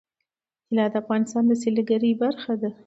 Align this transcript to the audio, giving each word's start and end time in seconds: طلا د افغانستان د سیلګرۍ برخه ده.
طلا 0.69 0.85
د 0.91 0.93
افغانستان 1.03 1.43
د 1.47 1.51
سیلګرۍ 1.61 2.11
برخه 2.23 2.53
ده. 2.61 2.69